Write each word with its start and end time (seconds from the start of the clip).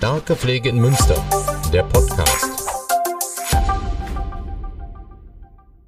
Starke 0.00 0.34
Pflege 0.34 0.70
in 0.70 0.78
Münster, 0.78 1.22
der 1.74 1.82
Podcast. 1.82 2.48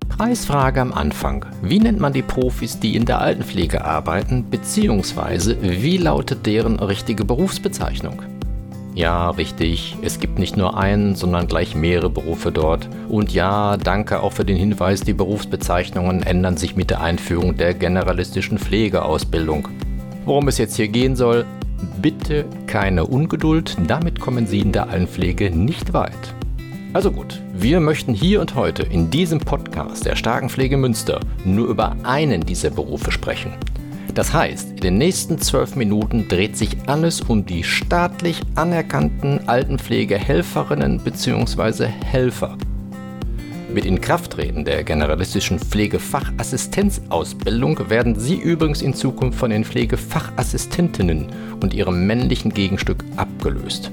Preisfrage 0.07 0.83
am 0.83 0.93
Anfang. 0.93 1.47
Wie 1.63 1.79
nennt 1.79 1.99
man 1.99 2.13
die 2.13 2.21
Profis, 2.21 2.79
die 2.79 2.95
in 2.95 3.07
der 3.07 3.23
Altenpflege 3.23 3.87
arbeiten, 3.87 4.51
beziehungsweise 4.51 5.57
wie 5.63 5.97
lautet 5.97 6.45
deren 6.45 6.79
richtige 6.79 7.25
Berufsbezeichnung? 7.25 8.21
Ja, 8.95 9.31
richtig, 9.31 9.97
es 10.03 10.21
gibt 10.21 10.39
nicht 10.39 10.59
nur 10.59 10.77
einen, 10.77 11.15
sondern 11.15 11.47
gleich 11.47 11.75
mehrere 11.75 12.11
Berufe 12.11 12.53
dort. 12.53 12.91
Und 13.09 13.33
ja, 13.33 13.79
danke 13.79 14.21
auch 14.21 14.35
für 14.35 14.45
den 14.45 14.59
Hinweis, 14.59 15.01
die 15.01 15.15
Berufsbezeichnungen 15.15 16.23
ändern 16.23 16.59
sich 16.59 16.77
mit 16.77 16.91
der 16.91 17.01
Einführung 17.01 17.57
der 17.57 17.73
generalistischen 17.73 18.59
Pflegeausbildung. 18.59 19.69
Worum 20.27 20.49
es 20.49 20.59
jetzt 20.59 20.77
hier 20.77 20.89
gehen 20.89 21.17
soll, 21.17 21.47
bitte 22.01 22.45
keine 22.67 23.07
Ungeduld, 23.07 23.77
damit 23.87 24.21
kommen 24.21 24.47
Sie 24.47 24.61
in 24.61 24.73
der 24.73 24.89
Altenpflege 24.89 25.51
nicht 25.51 25.93
weit. 25.93 26.35
Also 26.93 27.11
gut, 27.11 27.41
wir 27.55 27.81
möchten 27.81 28.13
hier 28.13 28.41
und 28.41 28.55
heute 28.55 28.83
in 28.83 29.11
diesem 29.11 29.39
Podcast 29.39 30.05
der 30.05 30.17
Starken 30.17 30.51
Pflege 30.51 30.77
Münster 30.77 31.21
nur 31.45 31.69
über 31.69 31.97
einen 32.03 32.43
dieser 32.43 32.71
Berufe 32.71 33.11
sprechen. 33.11 33.53
Das 34.15 34.33
heißt, 34.33 34.73
in 34.73 34.77
den 34.77 34.99
nächsten 34.99 35.39
zwölf 35.39 35.75
Minuten 35.75 36.29
dreht 36.29 36.57
sich 36.57 36.77
alles 36.87 37.23
um 37.23 37.47
die 37.47 37.65
staatlich 37.65 38.41
anerkannten 38.57 39.49
Altenpflegehelferinnen 39.49 40.99
bzw. 40.99 41.87
Helfer. 41.87 42.59
Mit 43.75 43.87
Inkrafttreten 43.87 44.67
der 44.67 44.85
generalistischen 44.85 45.59
Pflegefachassistenzausbildung 45.59 47.89
werden 47.89 48.21
Sie 48.21 48.37
übrigens 48.37 48.83
in 48.83 48.93
Zukunft 48.93 49.39
von 49.39 49.49
den 49.49 49.65
Pflegefachassistentinnen 49.65 51.29
und 51.63 51.73
ihrem 51.73 52.07
männlichen 52.07 52.53
Gegenstück 52.53 53.03
abgelöst. 53.17 53.91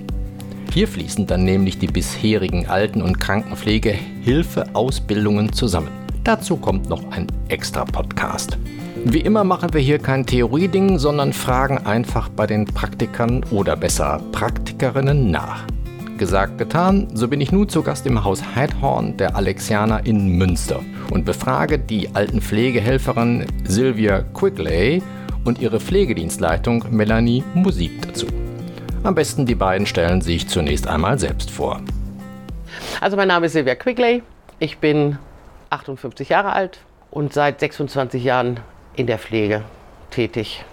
Hier 0.73 0.85
fließen 0.85 1.27
dann 1.27 1.45
nämlich 1.45 1.79
die 1.79 1.87
bisherigen 1.87 2.67
Alten- 2.67 3.01
und 3.01 3.21
Krankenpflegehilfeausbildungen 3.21 5.53
zusammen. 5.53 5.91
Dazu 6.25 6.57
kommt 6.57 6.89
noch 6.89 7.09
ein 7.11 7.27
extra 7.47 7.85
Podcast. 7.85 8.57
Wie 9.05 9.21
immer 9.21 9.45
machen 9.45 9.73
wir 9.73 9.79
hier 9.79 9.99
kein 9.99 10.25
Theorieding, 10.25 10.99
sondern 10.99 11.31
fragen 11.31 11.77
einfach 11.85 12.27
bei 12.27 12.45
den 12.45 12.65
Praktikern 12.65 13.45
oder 13.49 13.77
besser 13.77 14.21
Praktikerinnen 14.33 15.31
nach. 15.31 15.63
Gesagt, 16.19 16.57
getan, 16.57 17.07
so 17.13 17.29
bin 17.29 17.39
ich 17.39 17.53
nun 17.53 17.69
zu 17.69 17.81
Gast 17.81 18.05
im 18.05 18.25
Haus 18.25 18.43
Heidhorn 18.53 19.15
der 19.15 19.37
Alexianer 19.37 20.05
in 20.05 20.37
Münster 20.37 20.81
und 21.11 21.23
befrage 21.23 21.79
die 21.79 22.13
alten 22.13 22.41
Pflegehelferin 22.41 23.45
Sylvia 23.63 24.23
Quigley 24.33 25.01
und 25.45 25.61
ihre 25.61 25.79
Pflegedienstleitung 25.79 26.83
Melanie 26.91 27.41
Musik 27.53 28.01
dazu. 28.05 28.27
Am 29.03 29.15
besten 29.15 29.45
die 29.45 29.55
beiden 29.55 29.87
stellen 29.87 30.19
sich 30.19 30.49
zunächst 30.49 30.87
einmal 30.87 31.17
selbst 31.17 31.51
vor. 31.51 31.79
Also 32.99 33.15
mein 33.15 33.29
Name 33.29 33.45
ist 33.45 33.53
Silvia 33.53 33.75
Quigley, 33.75 34.21
ich 34.59 34.79
bin 34.79 35.17
58 35.69 36.27
Jahre 36.27 36.51
alt 36.51 36.79
und 37.11 37.33
seit 37.33 37.61
26 37.61 38.21
Jahren 38.21 38.59
in 38.93 39.07
der 39.07 39.19
Pflege 39.19 39.63
tätig 40.11 40.65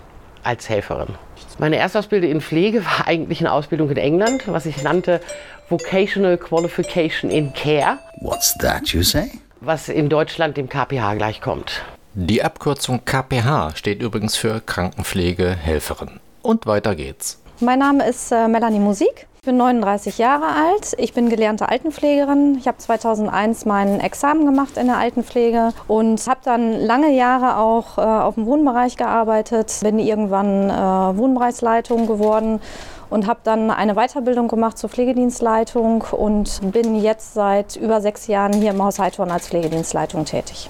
als 0.42 0.68
Helferin. 0.68 1.14
Meine 1.58 1.76
Erstausbildung 1.76 2.30
in 2.30 2.40
Pflege 2.40 2.84
war 2.84 3.06
eigentlich 3.06 3.40
eine 3.40 3.52
Ausbildung 3.52 3.90
in 3.90 3.96
England, 3.96 4.42
was 4.46 4.66
ich 4.66 4.82
nannte 4.82 5.20
Vocational 5.68 6.36
Qualification 6.36 7.30
in 7.30 7.52
Care. 7.54 7.98
What's 8.20 8.56
that 8.58 8.88
you 8.88 9.02
say? 9.02 9.30
Was 9.60 9.88
in 9.88 10.08
Deutschland 10.08 10.56
dem 10.56 10.68
KPH 10.68 11.14
gleichkommt. 11.14 11.82
Die 12.14 12.42
Abkürzung 12.42 13.04
KPH 13.04 13.74
steht 13.74 14.02
übrigens 14.02 14.36
für 14.36 14.60
Krankenpflegehelferin. 14.60 16.20
Und 16.42 16.66
weiter 16.66 16.94
geht's. 16.94 17.40
Mein 17.60 17.78
Name 17.78 18.06
ist 18.06 18.32
äh, 18.32 18.48
Melanie 18.48 18.78
Musik. 18.78 19.26
Ich 19.46 19.48
bin 19.48 19.58
39 19.58 20.18
Jahre 20.18 20.46
alt. 20.46 20.94
Ich 20.98 21.12
bin 21.12 21.28
gelernte 21.28 21.68
Altenpflegerin. 21.68 22.56
Ich 22.58 22.66
habe 22.66 22.78
2001 22.78 23.64
mein 23.64 24.00
Examen 24.00 24.44
gemacht 24.44 24.76
in 24.76 24.88
der 24.88 24.96
Altenpflege 24.96 25.72
und 25.86 26.26
habe 26.26 26.40
dann 26.42 26.72
lange 26.72 27.14
Jahre 27.14 27.56
auch 27.58 27.96
äh, 27.96 28.00
auf 28.00 28.34
dem 28.34 28.44
Wohnbereich 28.46 28.96
gearbeitet. 28.96 29.72
Bin 29.82 30.00
irgendwann 30.00 30.68
äh, 30.68 31.16
Wohnbereichsleitung 31.16 32.08
geworden 32.08 32.60
und 33.08 33.28
habe 33.28 33.38
dann 33.44 33.70
eine 33.70 33.94
Weiterbildung 33.94 34.48
gemacht 34.48 34.78
zur 34.78 34.90
Pflegedienstleitung 34.90 36.02
und 36.10 36.72
bin 36.72 36.96
jetzt 37.00 37.34
seit 37.34 37.76
über 37.76 38.00
sechs 38.00 38.26
Jahren 38.26 38.52
hier 38.52 38.72
im 38.72 38.82
Haus 38.82 38.98
Heidhorn 38.98 39.30
als 39.30 39.46
Pflegedienstleitung 39.46 40.24
tätig. 40.24 40.68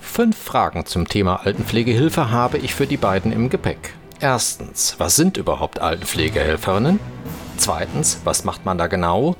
Fünf 0.00 0.36
Fragen 0.36 0.86
zum 0.86 1.06
Thema 1.06 1.36
Altenpflegehilfe 1.44 2.32
habe 2.32 2.58
ich 2.58 2.74
für 2.74 2.88
die 2.88 2.96
beiden 2.96 3.30
im 3.30 3.48
Gepäck. 3.48 3.94
Erstens, 4.22 4.94
was 4.98 5.16
sind 5.16 5.36
überhaupt 5.36 5.80
Altenpflegehelferinnen? 5.80 7.00
Zweitens, 7.56 8.20
was 8.22 8.44
macht 8.44 8.64
man 8.64 8.78
da 8.78 8.86
genau? 8.86 9.34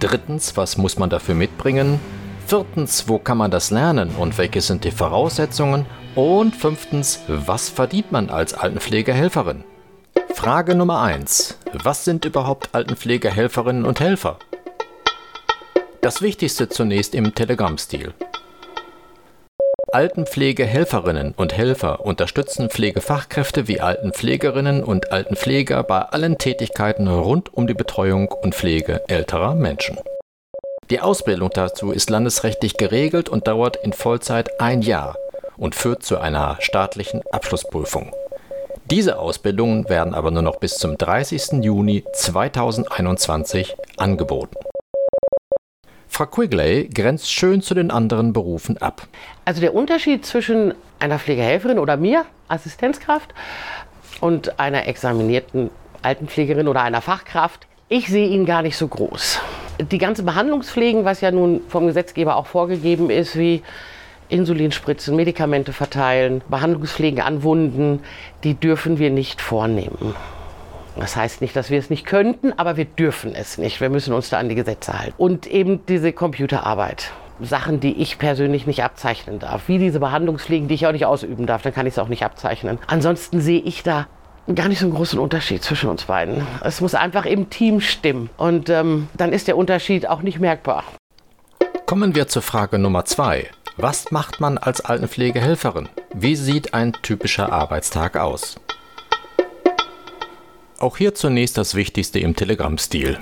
Drittens, 0.00 0.56
was 0.56 0.76
muss 0.76 0.98
man 0.98 1.08
dafür 1.08 1.36
mitbringen? 1.36 2.00
Viertens, 2.44 3.08
wo 3.08 3.20
kann 3.20 3.38
man 3.38 3.52
das 3.52 3.70
lernen 3.70 4.10
und 4.18 4.36
welche 4.36 4.60
sind 4.60 4.82
die 4.82 4.90
Voraussetzungen? 4.90 5.86
Und 6.16 6.56
fünftens, 6.56 7.20
was 7.28 7.68
verdient 7.68 8.10
man 8.10 8.28
als 8.28 8.54
Altenpflegehelferin? 8.54 9.62
Frage 10.34 10.74
Nummer 10.74 11.00
1. 11.00 11.56
Was 11.72 12.04
sind 12.04 12.24
überhaupt 12.24 12.70
Altenpflegehelferinnen 12.74 13.84
und 13.84 14.00
Helfer? 14.00 14.40
Das 16.00 16.22
Wichtigste 16.22 16.68
zunächst 16.68 17.14
im 17.14 17.36
Telegram-Stil. 17.36 18.14
Altenpflegehelferinnen 19.90 21.32
und 21.34 21.56
Helfer 21.56 22.04
unterstützen 22.04 22.68
Pflegefachkräfte 22.68 23.68
wie 23.68 23.80
Altenpflegerinnen 23.80 24.84
und 24.84 25.12
Altenpfleger 25.12 25.82
bei 25.82 26.00
allen 26.00 26.36
Tätigkeiten 26.36 27.08
rund 27.08 27.54
um 27.54 27.66
die 27.66 27.74
Betreuung 27.74 28.28
und 28.28 28.54
Pflege 28.54 29.02
älterer 29.08 29.54
Menschen. 29.54 29.98
Die 30.90 31.00
Ausbildung 31.00 31.50
dazu 31.54 31.90
ist 31.90 32.10
landesrechtlich 32.10 32.76
geregelt 32.76 33.30
und 33.30 33.46
dauert 33.46 33.76
in 33.76 33.94
Vollzeit 33.94 34.60
ein 34.60 34.82
Jahr 34.82 35.16
und 35.56 35.74
führt 35.74 36.02
zu 36.02 36.18
einer 36.18 36.58
staatlichen 36.60 37.22
Abschlussprüfung. 37.32 38.12
Diese 38.90 39.18
Ausbildungen 39.18 39.88
werden 39.88 40.14
aber 40.14 40.30
nur 40.30 40.42
noch 40.42 40.56
bis 40.56 40.76
zum 40.76 40.98
30. 40.98 41.64
Juni 41.64 42.04
2021 42.12 43.74
angeboten. 43.96 44.67
Frau 46.18 46.26
Quigley 46.26 46.88
grenzt 46.92 47.30
schön 47.30 47.62
zu 47.62 47.74
den 47.74 47.92
anderen 47.92 48.32
Berufen 48.32 48.76
ab. 48.78 49.06
Also 49.44 49.60
der 49.60 49.72
Unterschied 49.72 50.26
zwischen 50.26 50.74
einer 50.98 51.20
Pflegehelferin 51.20 51.78
oder 51.78 51.96
mir, 51.96 52.24
Assistenzkraft, 52.48 53.32
und 54.20 54.58
einer 54.58 54.88
examinierten 54.88 55.70
Altenpflegerin 56.02 56.66
oder 56.66 56.82
einer 56.82 57.02
Fachkraft, 57.02 57.68
ich 57.88 58.08
sehe 58.08 58.26
ihn 58.26 58.46
gar 58.46 58.62
nicht 58.62 58.76
so 58.76 58.88
groß. 58.88 59.38
Die 59.92 59.98
ganze 59.98 60.24
Behandlungspflegen, 60.24 61.04
was 61.04 61.20
ja 61.20 61.30
nun 61.30 61.60
vom 61.68 61.86
Gesetzgeber 61.86 62.34
auch 62.34 62.48
vorgegeben 62.48 63.10
ist, 63.10 63.38
wie 63.38 63.62
Insulinspritzen, 64.28 65.14
Medikamente 65.14 65.72
verteilen, 65.72 66.42
Behandlungspflegen 66.48 67.20
an 67.20 67.44
Wunden, 67.44 68.00
die 68.42 68.54
dürfen 68.54 68.98
wir 68.98 69.10
nicht 69.10 69.40
vornehmen. 69.40 70.16
Das 70.98 71.14
heißt 71.14 71.40
nicht, 71.40 71.54
dass 71.54 71.70
wir 71.70 71.78
es 71.78 71.90
nicht 71.90 72.04
könnten, 72.06 72.52
aber 72.58 72.76
wir 72.76 72.84
dürfen 72.84 73.34
es 73.34 73.56
nicht. 73.56 73.80
Wir 73.80 73.88
müssen 73.88 74.12
uns 74.12 74.30
da 74.30 74.38
an 74.38 74.48
die 74.48 74.54
Gesetze 74.56 74.98
halten. 74.98 75.14
Und 75.16 75.46
eben 75.46 75.86
diese 75.86 76.12
Computerarbeit. 76.12 77.12
Sachen, 77.40 77.78
die 77.78 77.92
ich 78.02 78.18
persönlich 78.18 78.66
nicht 78.66 78.82
abzeichnen 78.82 79.38
darf. 79.38 79.68
Wie 79.68 79.78
diese 79.78 80.00
Behandlungspflegen, 80.00 80.66
die 80.66 80.74
ich 80.74 80.86
auch 80.88 80.92
nicht 80.92 81.06
ausüben 81.06 81.46
darf, 81.46 81.62
dann 81.62 81.72
kann 81.72 81.86
ich 81.86 81.94
es 81.94 81.98
auch 82.00 82.08
nicht 82.08 82.24
abzeichnen. 82.24 82.78
Ansonsten 82.88 83.40
sehe 83.40 83.60
ich 83.60 83.84
da 83.84 84.08
gar 84.52 84.66
nicht 84.66 84.80
so 84.80 84.86
einen 84.86 84.94
großen 84.94 85.20
Unterschied 85.20 85.62
zwischen 85.62 85.88
uns 85.88 86.04
beiden. 86.04 86.44
Es 86.64 86.80
muss 86.80 86.96
einfach 86.96 87.26
im 87.26 87.48
Team 87.48 87.80
stimmen. 87.80 88.28
Und 88.36 88.68
ähm, 88.68 89.08
dann 89.14 89.32
ist 89.32 89.46
der 89.46 89.56
Unterschied 89.56 90.08
auch 90.08 90.22
nicht 90.22 90.40
merkbar. 90.40 90.82
Kommen 91.86 92.16
wir 92.16 92.26
zur 92.26 92.42
Frage 92.42 92.78
Nummer 92.78 93.04
zwei. 93.04 93.48
Was 93.76 94.10
macht 94.10 94.40
man 94.40 94.58
als 94.58 94.80
Altenpflegehelferin? 94.80 95.88
Wie 96.12 96.34
sieht 96.34 96.74
ein 96.74 96.92
typischer 97.02 97.52
Arbeitstag 97.52 98.16
aus? 98.16 98.56
Auch 100.78 100.96
hier 100.96 101.14
zunächst 101.14 101.58
das 101.58 101.74
Wichtigste 101.74 102.20
im 102.20 102.36
Telegram-Stil. 102.36 103.18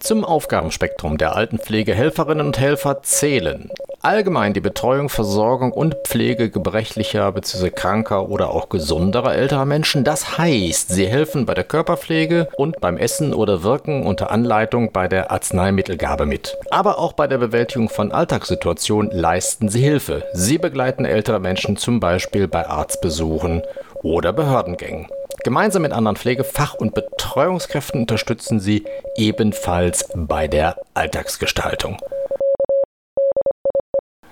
Zum 0.00 0.24
Aufgabenspektrum 0.24 1.18
der 1.18 1.36
Altenpflegehelferinnen 1.36 2.46
und 2.46 2.58
Helfer 2.58 3.02
zählen 3.02 3.70
allgemein 4.02 4.52
die 4.52 4.60
Betreuung, 4.60 5.08
Versorgung 5.08 5.72
und 5.72 5.94
Pflege 6.04 6.50
gebrechlicher 6.50 7.30
bzw. 7.32 7.70
kranker 7.70 8.28
oder 8.28 8.50
auch 8.50 8.68
gesunderer 8.68 9.34
älterer 9.34 9.64
Menschen. 9.64 10.02
Das 10.04 10.38
heißt, 10.38 10.88
sie 10.88 11.06
helfen 11.06 11.46
bei 11.46 11.54
der 11.54 11.64
Körperpflege 11.64 12.48
und 12.56 12.80
beim 12.80 12.96
Essen 12.96 13.32
oder 13.32 13.62
Wirken 13.62 14.04
unter 14.04 14.30
Anleitung 14.30 14.92
bei 14.92 15.08
der 15.08 15.30
Arzneimittelgabe 15.30 16.26
mit. 16.26 16.56
Aber 16.70 16.98
auch 16.98 17.12
bei 17.12 17.26
der 17.26 17.38
Bewältigung 17.38 17.88
von 17.88 18.12
Alltagssituationen 18.12 19.12
leisten 19.12 19.68
sie 19.68 19.82
Hilfe. 19.82 20.24
Sie 20.32 20.58
begleiten 20.58 21.04
ältere 21.04 21.38
Menschen 21.38 21.76
zum 21.76 22.00
Beispiel 22.00 22.48
bei 22.48 22.66
Arztbesuchen 22.66 23.62
oder 24.02 24.32
Behördengängen. 24.32 25.06
Gemeinsam 25.44 25.82
mit 25.82 25.92
anderen 25.92 26.16
Pflegefach- 26.16 26.74
und 26.74 26.94
Betreuungskräften 26.94 28.02
unterstützen 28.02 28.60
sie 28.60 28.84
ebenfalls 29.16 30.08
bei 30.14 30.46
der 30.46 30.76
Alltagsgestaltung. 30.94 31.96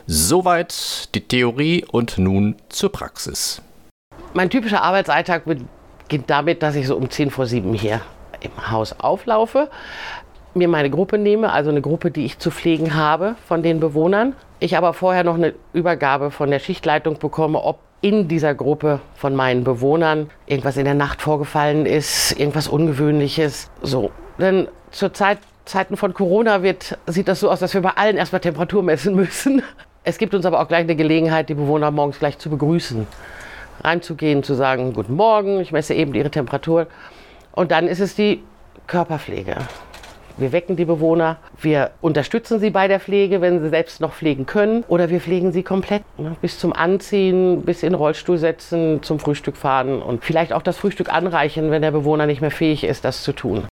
Soweit 0.06 1.12
die 1.16 1.26
Theorie 1.26 1.84
und 1.90 2.18
nun 2.18 2.54
zur 2.68 2.92
Praxis. 2.92 3.60
Mein 4.34 4.50
typischer 4.50 4.82
Arbeitsalltag 4.82 5.46
beginnt 5.46 6.30
damit, 6.30 6.62
dass 6.62 6.76
ich 6.76 6.86
so 6.86 6.96
um 6.96 7.10
10 7.10 7.30
vor 7.30 7.46
7 7.46 7.74
hier 7.74 8.02
im 8.40 8.70
Haus 8.70 8.94
auflaufe, 9.00 9.68
mir 10.54 10.68
meine 10.68 10.90
Gruppe 10.90 11.18
nehme, 11.18 11.52
also 11.52 11.70
eine 11.70 11.80
Gruppe, 11.80 12.12
die 12.12 12.24
ich 12.24 12.38
zu 12.38 12.52
pflegen 12.52 12.94
habe 12.94 13.34
von 13.48 13.64
den 13.64 13.80
Bewohnern. 13.80 14.34
Ich 14.60 14.76
aber 14.76 14.94
vorher 14.94 15.24
noch 15.24 15.34
eine 15.34 15.54
Übergabe 15.72 16.30
von 16.30 16.50
der 16.50 16.60
Schichtleitung 16.60 17.18
bekomme, 17.18 17.62
ob 17.62 17.80
in 18.00 18.28
dieser 18.28 18.54
Gruppe 18.54 19.00
von 19.14 19.34
meinen 19.34 19.64
Bewohnern 19.64 20.30
irgendwas 20.46 20.76
in 20.76 20.84
der 20.84 20.94
Nacht 20.94 21.20
vorgefallen 21.20 21.86
ist, 21.86 22.38
irgendwas 22.38 22.68
Ungewöhnliches. 22.68 23.70
So, 23.82 24.10
denn 24.38 24.68
zur 24.90 25.12
Zeit, 25.12 25.38
Zeiten 25.66 25.96
von 25.96 26.14
Corona 26.14 26.62
wird, 26.62 26.98
sieht 27.06 27.28
das 27.28 27.40
so 27.40 27.50
aus, 27.50 27.60
dass 27.60 27.74
wir 27.74 27.82
bei 27.82 27.90
allen 27.90 28.16
erstmal 28.16 28.40
Temperatur 28.40 28.82
messen 28.82 29.14
müssen. 29.14 29.62
Es 30.02 30.16
gibt 30.16 30.34
uns 30.34 30.46
aber 30.46 30.60
auch 30.60 30.68
gleich 30.68 30.80
eine 30.80 30.96
Gelegenheit, 30.96 31.50
die 31.50 31.54
Bewohner 31.54 31.90
morgens 31.90 32.18
gleich 32.18 32.38
zu 32.38 32.48
begrüßen. 32.48 33.06
Reinzugehen, 33.84 34.42
zu 34.42 34.54
sagen, 34.54 34.94
guten 34.94 35.14
Morgen, 35.14 35.60
ich 35.60 35.72
messe 35.72 35.94
eben 35.94 36.14
ihre 36.14 36.30
Temperatur. 36.30 36.86
Und 37.52 37.70
dann 37.70 37.86
ist 37.86 38.00
es 38.00 38.14
die 38.14 38.42
Körperpflege. 38.86 39.56
Wir 40.40 40.52
wecken 40.52 40.74
die 40.74 40.86
Bewohner, 40.86 41.36
wir 41.60 41.90
unterstützen 42.00 42.60
sie 42.60 42.70
bei 42.70 42.88
der 42.88 42.98
Pflege, 42.98 43.42
wenn 43.42 43.60
sie 43.60 43.68
selbst 43.68 44.00
noch 44.00 44.14
pflegen 44.14 44.46
können, 44.46 44.84
oder 44.88 45.10
wir 45.10 45.20
pflegen 45.20 45.52
sie 45.52 45.62
komplett 45.62 46.02
ne? 46.18 46.34
bis 46.40 46.58
zum 46.58 46.72
Anziehen, 46.72 47.60
bis 47.60 47.82
in 47.82 47.92
Rollstuhl 47.92 48.38
setzen, 48.38 49.02
zum 49.02 49.18
Frühstück 49.18 49.58
fahren 49.58 50.00
und 50.00 50.24
vielleicht 50.24 50.54
auch 50.54 50.62
das 50.62 50.78
Frühstück 50.78 51.12
anreichen, 51.12 51.70
wenn 51.70 51.82
der 51.82 51.90
Bewohner 51.90 52.24
nicht 52.24 52.40
mehr 52.40 52.50
fähig 52.50 52.84
ist, 52.84 53.04
das 53.04 53.22
zu 53.22 53.32
tun. 53.32 53.64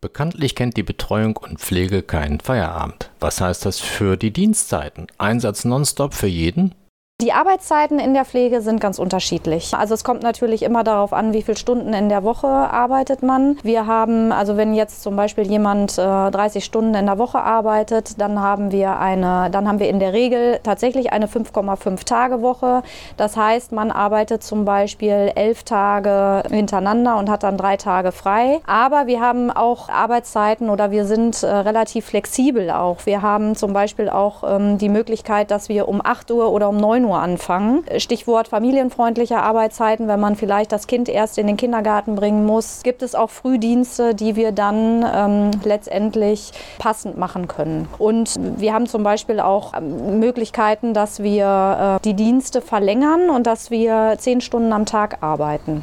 Bekanntlich 0.00 0.56
kennt 0.56 0.76
die 0.76 0.82
Betreuung 0.82 1.36
und 1.36 1.60
Pflege 1.60 2.02
keinen 2.02 2.40
Feierabend. 2.40 3.10
Was 3.20 3.40
heißt 3.40 3.64
das 3.64 3.78
für 3.78 4.16
die 4.16 4.32
Dienstzeiten? 4.32 5.06
Einsatz 5.18 5.64
nonstop 5.64 6.14
für 6.14 6.26
jeden? 6.26 6.74
Die 7.20 7.32
Arbeitszeiten 7.32 7.98
in 7.98 8.14
der 8.14 8.24
Pflege 8.24 8.60
sind 8.60 8.80
ganz 8.80 9.00
unterschiedlich. 9.00 9.74
Also 9.74 9.92
es 9.92 10.04
kommt 10.04 10.22
natürlich 10.22 10.62
immer 10.62 10.84
darauf 10.84 11.12
an, 11.12 11.32
wie 11.32 11.42
viele 11.42 11.56
Stunden 11.56 11.92
in 11.92 12.08
der 12.08 12.22
Woche 12.22 12.46
arbeitet 12.46 13.24
man. 13.24 13.58
Wir 13.64 13.88
haben, 13.88 14.30
also 14.30 14.56
wenn 14.56 14.72
jetzt 14.72 15.02
zum 15.02 15.16
Beispiel 15.16 15.44
jemand 15.44 15.98
äh, 15.98 16.30
30 16.30 16.64
Stunden 16.64 16.94
in 16.94 17.06
der 17.06 17.18
Woche 17.18 17.40
arbeitet, 17.40 18.20
dann 18.20 18.40
haben 18.40 18.70
wir 18.70 19.00
eine, 19.00 19.50
dann 19.50 19.66
haben 19.66 19.80
wir 19.80 19.88
in 19.88 19.98
der 19.98 20.12
Regel 20.12 20.60
tatsächlich 20.62 21.12
eine 21.12 21.26
5,5 21.26 22.04
Tage 22.04 22.40
Woche. 22.40 22.84
Das 23.16 23.36
heißt, 23.36 23.72
man 23.72 23.90
arbeitet 23.90 24.44
zum 24.44 24.64
Beispiel 24.64 25.32
elf 25.34 25.64
Tage 25.64 26.44
hintereinander 26.48 27.16
und 27.16 27.28
hat 27.28 27.42
dann 27.42 27.56
drei 27.56 27.76
Tage 27.76 28.12
frei. 28.12 28.60
Aber 28.64 29.08
wir 29.08 29.20
haben 29.20 29.50
auch 29.50 29.88
Arbeitszeiten 29.88 30.70
oder 30.70 30.92
wir 30.92 31.04
sind 31.04 31.42
äh, 31.42 31.48
relativ 31.48 32.04
flexibel 32.04 32.70
auch. 32.70 33.06
Wir 33.06 33.22
haben 33.22 33.56
zum 33.56 33.72
Beispiel 33.72 34.08
auch 34.08 34.44
ähm, 34.44 34.78
die 34.78 34.88
Möglichkeit, 34.88 35.50
dass 35.50 35.68
wir 35.68 35.88
um 35.88 36.00
8 36.00 36.30
Uhr 36.30 36.52
oder 36.52 36.68
um 36.68 36.76
9 36.76 37.06
Uhr 37.06 37.07
Uhr 37.08 37.18
anfangen. 37.18 37.84
Stichwort 37.96 38.48
familienfreundliche 38.48 39.38
Arbeitszeiten, 39.38 40.08
wenn 40.08 40.20
man 40.20 40.36
vielleicht 40.36 40.72
das 40.72 40.86
Kind 40.86 41.08
erst 41.08 41.38
in 41.38 41.46
den 41.46 41.56
Kindergarten 41.56 42.14
bringen 42.14 42.46
muss, 42.46 42.82
gibt 42.82 43.02
es 43.02 43.14
auch 43.14 43.30
Frühdienste, 43.30 44.14
die 44.14 44.36
wir 44.36 44.52
dann 44.52 45.04
ähm, 45.12 45.50
letztendlich 45.64 46.52
passend 46.78 47.18
machen 47.18 47.48
können. 47.48 47.88
Und 47.98 48.38
wir 48.38 48.72
haben 48.72 48.86
zum 48.86 49.02
Beispiel 49.02 49.40
auch 49.40 49.74
ähm, 49.74 50.20
Möglichkeiten, 50.20 50.94
dass 50.94 51.22
wir 51.22 51.98
äh, 51.98 52.04
die 52.04 52.14
Dienste 52.14 52.60
verlängern 52.60 53.30
und 53.30 53.46
dass 53.46 53.70
wir 53.70 54.16
zehn 54.18 54.40
Stunden 54.40 54.72
am 54.72 54.86
Tag 54.86 55.22
arbeiten 55.22 55.82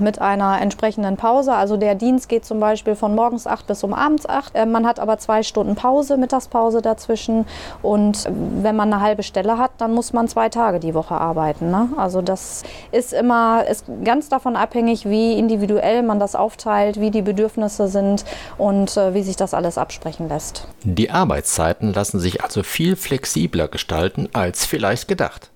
mit 0.00 0.20
einer 0.20 0.60
entsprechenden 0.60 1.16
Pause. 1.16 1.54
Also 1.54 1.76
der 1.76 1.94
Dienst 1.94 2.28
geht 2.28 2.44
zum 2.44 2.60
Beispiel 2.60 2.94
von 2.94 3.14
morgens 3.14 3.46
8 3.46 3.66
bis 3.66 3.84
um 3.84 3.94
abends 3.94 4.28
8. 4.28 4.54
Äh, 4.54 4.66
man 4.66 4.86
hat 4.86 5.00
aber 5.00 5.18
zwei 5.18 5.42
Stunden 5.42 5.74
Pause, 5.74 6.16
Mittagspause 6.16 6.82
dazwischen. 6.82 7.46
Und 7.82 8.28
wenn 8.30 8.76
man 8.76 8.92
eine 8.92 9.02
halbe 9.02 9.22
Stelle 9.22 9.58
hat, 9.58 9.72
dann 9.78 9.92
muss 9.94 10.12
man 10.12 10.28
zwei 10.28 10.48
Tage 10.48 10.80
die 10.80 10.94
Woche 10.94 11.14
arbeiten. 11.14 11.70
Ne? 11.70 11.88
Also 11.96 12.22
das 12.22 12.62
ist 12.92 13.12
immer 13.12 13.66
ist 13.68 13.84
ganz 14.04 14.28
davon 14.28 14.56
abhängig, 14.56 15.08
wie 15.08 15.38
individuell 15.38 16.02
man 16.02 16.18
das 16.18 16.34
aufteilt, 16.34 17.00
wie 17.00 17.10
die 17.10 17.22
Bedürfnisse 17.22 17.88
sind 17.88 18.24
und 18.56 18.96
äh, 18.96 19.14
wie 19.14 19.22
sich 19.22 19.36
das 19.36 19.54
alles 19.54 19.78
absprechen 19.78 20.28
lässt. 20.28 20.66
Die 20.84 21.10
Arbeitszeiten 21.10 21.92
lassen 21.92 22.20
sich 22.20 22.42
also 22.42 22.62
viel 22.62 22.96
flexibler 22.96 23.68
gestalten 23.68 24.28
als 24.32 24.64
vielleicht 24.64 25.08
gedacht. 25.08 25.50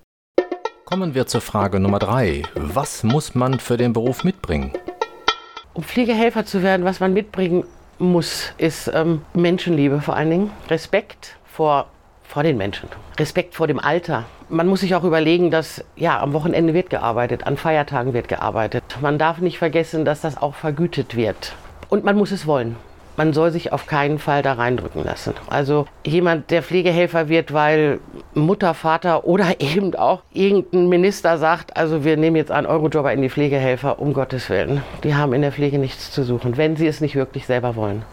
Kommen 0.85 1.15
wir 1.15 1.27
zur 1.27 1.39
Frage 1.39 1.79
Nummer 1.79 1.99
drei. 1.99 2.43
Was 2.55 3.03
muss 3.03 3.35
man 3.35 3.59
für 3.59 3.77
den 3.77 3.93
Beruf 3.93 4.25
mitbringen? 4.25 4.73
Um 5.73 5.81
Pflegehelfer 5.81 6.45
zu 6.45 6.61
werden, 6.61 6.85
was 6.85 6.99
man 6.99 7.13
mitbringen 7.13 7.63
muss, 7.99 8.51
ist 8.57 8.91
ähm, 8.93 9.21
Menschenliebe 9.33 10.01
vor 10.01 10.17
allen 10.17 10.29
Dingen. 10.29 10.51
Respekt 10.69 11.37
vor, 11.45 11.87
vor 12.23 12.43
den 12.43 12.57
Menschen. 12.57 12.89
Respekt 13.17 13.55
vor 13.55 13.67
dem 13.67 13.79
Alter. 13.79 14.25
Man 14.49 14.67
muss 14.67 14.81
sich 14.81 14.93
auch 14.93 15.05
überlegen, 15.05 15.51
dass 15.51 15.85
ja, 15.95 16.19
am 16.19 16.33
Wochenende 16.33 16.73
wird 16.73 16.89
gearbeitet, 16.89 17.47
an 17.47 17.55
Feiertagen 17.55 18.13
wird 18.13 18.27
gearbeitet. 18.27 18.83
Man 19.01 19.17
darf 19.17 19.39
nicht 19.39 19.59
vergessen, 19.59 20.03
dass 20.03 20.19
das 20.19 20.35
auch 20.35 20.53
vergütet 20.53 21.15
wird. 21.15 21.53
Und 21.87 22.03
man 22.03 22.17
muss 22.17 22.31
es 22.31 22.45
wollen 22.45 22.75
man 23.17 23.33
soll 23.33 23.51
sich 23.51 23.71
auf 23.71 23.85
keinen 23.85 24.19
Fall 24.19 24.41
da 24.41 24.53
reindrücken 24.53 25.03
lassen. 25.03 25.33
Also 25.49 25.85
jemand, 26.05 26.51
der 26.51 26.63
Pflegehelfer 26.63 27.29
wird, 27.29 27.53
weil 27.53 27.99
Mutter, 28.33 28.73
Vater 28.73 29.25
oder 29.25 29.55
eben 29.59 29.95
auch 29.95 30.23
irgendein 30.33 30.89
Minister 30.89 31.37
sagt, 31.37 31.77
also 31.77 32.03
wir 32.03 32.17
nehmen 32.17 32.35
jetzt 32.35 32.51
einen 32.51 32.67
Eurojobber 32.67 33.13
in 33.13 33.21
die 33.21 33.29
Pflegehelfer, 33.29 33.99
um 33.99 34.13
Gottes 34.13 34.49
Willen. 34.49 34.81
Die 35.03 35.15
haben 35.15 35.33
in 35.33 35.41
der 35.41 35.51
Pflege 35.51 35.77
nichts 35.77 36.11
zu 36.11 36.23
suchen, 36.23 36.57
wenn 36.57 36.75
sie 36.75 36.87
es 36.87 37.01
nicht 37.01 37.15
wirklich 37.15 37.45
selber 37.45 37.75
wollen. 37.75 38.03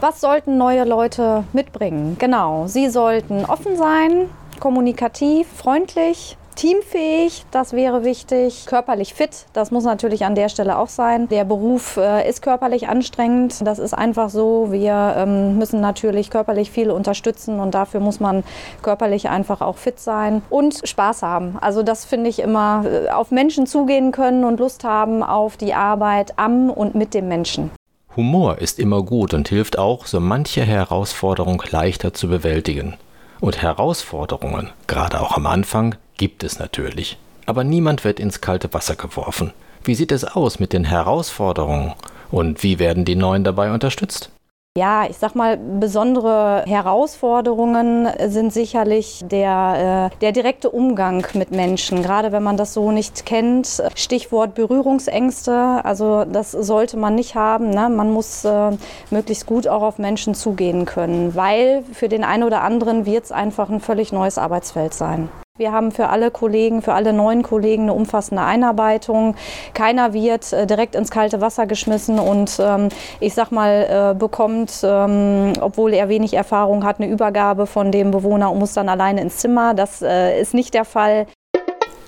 Was 0.00 0.20
sollten 0.20 0.56
neue 0.56 0.84
Leute 0.84 1.44
mitbringen? 1.52 2.16
Genau, 2.18 2.66
sie 2.66 2.88
sollten 2.88 3.44
offen 3.44 3.76
sein, 3.76 4.30
kommunikativ, 4.58 5.46
freundlich, 5.46 6.38
teamfähig, 6.60 7.46
das 7.50 7.72
wäre 7.72 8.04
wichtig. 8.04 8.66
Körperlich 8.66 9.14
fit, 9.14 9.46
das 9.54 9.70
muss 9.70 9.84
natürlich 9.84 10.26
an 10.26 10.34
der 10.34 10.50
Stelle 10.50 10.76
auch 10.76 10.88
sein. 10.88 11.26
Der 11.28 11.44
Beruf 11.44 11.96
äh, 11.96 12.28
ist 12.28 12.42
körperlich 12.42 12.86
anstrengend, 12.86 13.66
das 13.66 13.78
ist 13.78 13.94
einfach 13.94 14.28
so. 14.28 14.70
Wir 14.70 15.14
ähm, 15.16 15.56
müssen 15.56 15.80
natürlich 15.80 16.28
körperlich 16.28 16.70
viel 16.70 16.90
unterstützen 16.90 17.60
und 17.60 17.74
dafür 17.74 18.00
muss 18.00 18.20
man 18.20 18.44
körperlich 18.82 19.30
einfach 19.30 19.62
auch 19.62 19.78
fit 19.78 19.98
sein 19.98 20.42
und 20.50 20.86
Spaß 20.86 21.22
haben. 21.22 21.56
Also 21.62 21.82
das 21.82 22.04
finde 22.04 22.28
ich 22.28 22.40
immer, 22.40 22.84
äh, 22.84 23.08
auf 23.08 23.30
Menschen 23.30 23.66
zugehen 23.66 24.12
können 24.12 24.44
und 24.44 24.60
Lust 24.60 24.84
haben 24.84 25.22
auf 25.22 25.56
die 25.56 25.72
Arbeit 25.72 26.34
am 26.36 26.68
und 26.68 26.94
mit 26.94 27.14
dem 27.14 27.26
Menschen. 27.26 27.70
Humor 28.16 28.58
ist 28.58 28.78
immer 28.78 29.02
gut 29.02 29.32
und 29.32 29.48
hilft 29.48 29.78
auch, 29.78 30.04
so 30.04 30.20
manche 30.20 30.62
Herausforderung 30.62 31.62
leichter 31.70 32.12
zu 32.12 32.28
bewältigen. 32.28 32.98
Und 33.40 33.62
Herausforderungen, 33.62 34.70
gerade 34.86 35.20
auch 35.20 35.36
am 35.36 35.46
Anfang, 35.46 35.94
gibt 36.18 36.44
es 36.44 36.58
natürlich. 36.58 37.18
Aber 37.46 37.64
niemand 37.64 38.04
wird 38.04 38.20
ins 38.20 38.40
kalte 38.40 38.72
Wasser 38.74 38.96
geworfen. 38.96 39.52
Wie 39.82 39.94
sieht 39.94 40.12
es 40.12 40.24
aus 40.24 40.60
mit 40.60 40.72
den 40.72 40.84
Herausforderungen? 40.84 41.94
Und 42.30 42.62
wie 42.62 42.78
werden 42.78 43.04
die 43.04 43.16
Neuen 43.16 43.42
dabei 43.42 43.72
unterstützt? 43.72 44.30
Ja, 44.78 45.04
ich 45.10 45.18
sag 45.18 45.34
mal, 45.34 45.56
besondere 45.56 46.62
Herausforderungen 46.64 48.08
sind 48.28 48.52
sicherlich 48.52 49.20
der, 49.26 50.10
äh, 50.12 50.18
der 50.20 50.30
direkte 50.30 50.70
Umgang 50.70 51.26
mit 51.34 51.50
Menschen, 51.50 52.04
gerade 52.04 52.30
wenn 52.30 52.44
man 52.44 52.56
das 52.56 52.72
so 52.72 52.92
nicht 52.92 53.26
kennt. 53.26 53.82
Stichwort 53.96 54.54
Berührungsängste, 54.54 55.84
also 55.84 56.24
das 56.24 56.52
sollte 56.52 56.98
man 56.98 57.16
nicht 57.16 57.34
haben. 57.34 57.70
Ne? 57.70 57.88
Man 57.88 58.12
muss 58.12 58.44
äh, 58.44 58.70
möglichst 59.10 59.46
gut 59.46 59.66
auch 59.66 59.82
auf 59.82 59.98
Menschen 59.98 60.36
zugehen 60.36 60.84
können, 60.84 61.34
weil 61.34 61.82
für 61.92 62.08
den 62.08 62.22
einen 62.22 62.44
oder 62.44 62.62
anderen 62.62 63.06
wird 63.06 63.24
es 63.24 63.32
einfach 63.32 63.70
ein 63.70 63.80
völlig 63.80 64.12
neues 64.12 64.38
Arbeitsfeld 64.38 64.94
sein. 64.94 65.30
Wir 65.60 65.72
haben 65.72 65.92
für 65.92 66.08
alle 66.08 66.30
Kollegen, 66.30 66.80
für 66.80 66.94
alle 66.94 67.12
neuen 67.12 67.42
Kollegen 67.42 67.82
eine 67.82 67.92
umfassende 67.92 68.40
Einarbeitung. 68.42 69.36
Keiner 69.74 70.14
wird 70.14 70.54
äh, 70.54 70.66
direkt 70.66 70.94
ins 70.94 71.10
kalte 71.10 71.42
Wasser 71.42 71.66
geschmissen 71.66 72.18
und 72.18 72.58
ähm, 72.58 72.88
ich 73.20 73.34
sag 73.34 73.50
mal, 73.52 74.14
äh, 74.14 74.18
bekommt, 74.18 74.80
ähm, 74.82 75.52
obwohl 75.60 75.92
er 75.92 76.08
wenig 76.08 76.32
Erfahrung 76.32 76.82
hat, 76.82 76.98
eine 76.98 77.10
Übergabe 77.10 77.66
von 77.66 77.92
dem 77.92 78.10
Bewohner 78.10 78.50
und 78.50 78.58
muss 78.58 78.72
dann 78.72 78.88
alleine 78.88 79.20
ins 79.20 79.36
Zimmer. 79.36 79.74
Das 79.74 80.00
äh, 80.00 80.40
ist 80.40 80.54
nicht 80.54 80.72
der 80.72 80.86
Fall. 80.86 81.26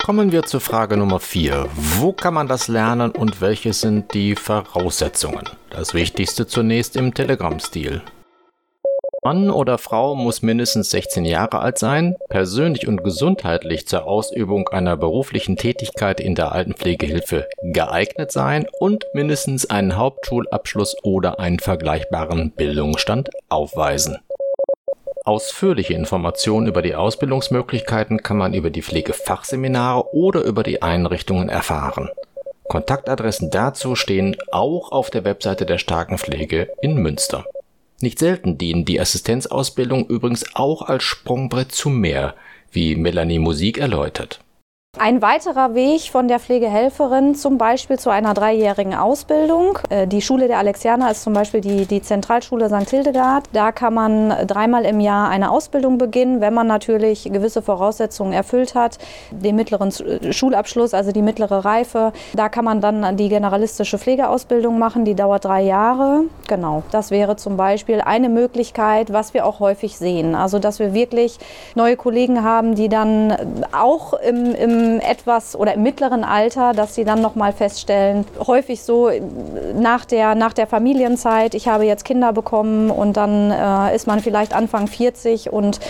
Kommen 0.02 0.32
wir 0.32 0.44
zur 0.44 0.62
Frage 0.62 0.96
Nummer 0.96 1.20
4. 1.20 1.66
Wo 1.98 2.14
kann 2.14 2.32
man 2.32 2.48
das 2.48 2.68
lernen 2.68 3.10
und 3.10 3.42
welche 3.42 3.74
sind 3.74 4.14
die 4.14 4.34
Voraussetzungen? 4.34 5.44
Das 5.68 5.92
Wichtigste 5.92 6.46
zunächst 6.46 6.96
im 6.96 7.12
Telegram-Stil. 7.12 8.00
Mann 9.24 9.50
oder 9.50 9.78
Frau 9.78 10.16
muss 10.16 10.42
mindestens 10.42 10.90
16 10.90 11.24
Jahre 11.24 11.60
alt 11.60 11.78
sein, 11.78 12.16
persönlich 12.28 12.88
und 12.88 13.04
gesundheitlich 13.04 13.86
zur 13.86 14.04
Ausübung 14.04 14.68
einer 14.70 14.96
beruflichen 14.96 15.56
Tätigkeit 15.56 16.18
in 16.18 16.34
der 16.34 16.50
Altenpflegehilfe 16.50 17.48
geeignet 17.62 18.32
sein 18.32 18.66
und 18.80 19.04
mindestens 19.14 19.70
einen 19.70 19.96
Hauptschulabschluss 19.96 20.96
oder 21.04 21.38
einen 21.38 21.60
vergleichbaren 21.60 22.50
Bildungsstand 22.50 23.30
aufweisen. 23.48 24.18
Ausführliche 25.24 25.94
Informationen 25.94 26.66
über 26.66 26.82
die 26.82 26.96
Ausbildungsmöglichkeiten 26.96 28.24
kann 28.24 28.38
man 28.38 28.54
über 28.54 28.70
die 28.70 28.82
Pflegefachseminare 28.82 30.12
oder 30.16 30.42
über 30.42 30.64
die 30.64 30.82
Einrichtungen 30.82 31.48
erfahren. 31.48 32.10
Kontaktadressen 32.68 33.52
dazu 33.52 33.94
stehen 33.94 34.36
auch 34.50 34.90
auf 34.90 35.10
der 35.10 35.24
Webseite 35.24 35.64
der 35.64 35.78
Starkenpflege 35.78 36.70
in 36.80 36.96
Münster. 36.96 37.44
Nicht 38.02 38.18
selten 38.18 38.58
dienen 38.58 38.84
die 38.84 39.00
Assistenzausbildung 39.00 40.06
übrigens 40.06 40.56
auch 40.56 40.82
als 40.82 41.04
Sprungbrett 41.04 41.70
zu 41.70 41.88
mehr, 41.88 42.34
wie 42.72 42.96
Melanie 42.96 43.38
Musik 43.38 43.78
erläutert 43.78 44.40
Ein 44.98 45.22
weiterer 45.22 45.76
Weg 45.76 46.10
von 46.10 46.26
der 46.26 46.40
Pflegehelferin 46.40 47.36
zum 47.36 47.58
Beispiel 47.58 48.00
zu 48.00 48.10
einer 48.10 48.34
dreijährigen 48.34 48.94
Ausbildung. 48.94 49.78
Äh, 49.88 50.08
die 50.08 50.20
Schule 50.20 50.48
der 50.48 50.58
Alexianer 50.58 51.12
ist 51.12 51.22
zum 51.22 51.32
Beispiel 51.32 51.60
die, 51.60 51.86
die 51.86 52.02
Zentralschule 52.02 52.68
St. 52.68 52.90
Hildegard. 52.90 53.48
Da 53.52 53.70
kann 53.70 53.94
man 53.94 54.48
dreimal 54.48 54.84
im 54.84 54.98
Jahr 54.98 55.28
eine 55.28 55.52
Ausbildung 55.52 55.96
beginnen, 55.96 56.40
wenn 56.40 56.54
man 56.54 56.66
natürlich 56.66 57.24
gewisse 57.24 57.62
Voraussetzungen 57.62 58.32
erfüllt 58.32 58.74
hat. 58.74 58.98
Den 59.30 59.54
mittleren 59.54 59.92
Schulabschluss, 60.32 60.92
also 60.92 61.12
die 61.12 61.22
mittlere 61.22 61.64
Reife. 61.64 62.12
Da 62.34 62.48
kann 62.48 62.64
man 62.64 62.80
dann 62.80 63.16
die 63.16 63.28
generalistische 63.28 63.96
Pflegeausbildung 63.96 64.76
machen, 64.76 65.04
die 65.04 65.14
dauert 65.14 65.44
drei 65.44 65.62
Jahre. 65.62 66.24
Genau, 66.52 66.82
das 66.90 67.10
wäre 67.10 67.36
zum 67.36 67.56
Beispiel 67.56 68.02
eine 68.02 68.28
Möglichkeit, 68.28 69.10
was 69.10 69.32
wir 69.32 69.46
auch 69.46 69.58
häufig 69.58 69.96
sehen. 69.96 70.34
Also 70.34 70.58
dass 70.58 70.80
wir 70.80 70.92
wirklich 70.92 71.38
neue 71.74 71.96
Kollegen 71.96 72.44
haben, 72.44 72.74
die 72.74 72.90
dann 72.90 73.34
auch 73.72 74.12
im, 74.12 74.54
im 74.54 75.00
etwas 75.00 75.56
oder 75.56 75.72
im 75.72 75.82
mittleren 75.82 76.24
Alter, 76.24 76.74
dass 76.74 76.94
sie 76.94 77.04
dann 77.04 77.22
nochmal 77.22 77.54
feststellen, 77.54 78.26
häufig 78.46 78.82
so 78.82 79.08
nach 79.74 80.04
der, 80.04 80.34
nach 80.34 80.52
der 80.52 80.66
Familienzeit, 80.66 81.54
ich 81.54 81.68
habe 81.68 81.84
jetzt 81.84 82.04
Kinder 82.04 82.34
bekommen 82.34 82.90
und 82.90 83.16
dann 83.16 83.50
äh, 83.50 83.96
ist 83.96 84.06
man 84.06 84.20
vielleicht 84.20 84.54
Anfang 84.54 84.88
40 84.88 85.50
und 85.50 85.80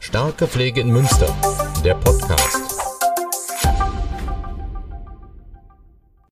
Starke 0.00 0.46
Pflege 0.46 0.80
in 0.80 0.88
Münster 0.88 1.28